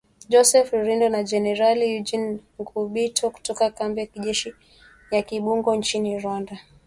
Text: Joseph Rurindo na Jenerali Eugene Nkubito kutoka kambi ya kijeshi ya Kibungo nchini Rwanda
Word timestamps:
Joseph 0.31 0.69
Rurindo 0.77 1.07
na 1.09 1.21
Jenerali 1.29 1.83
Eugene 1.95 2.29
Nkubito 2.61 3.25
kutoka 3.33 3.65
kambi 3.77 3.99
ya 4.01 4.05
kijeshi 4.07 4.53
ya 5.11 5.21
Kibungo 5.21 5.75
nchini 5.75 6.19
Rwanda 6.19 6.57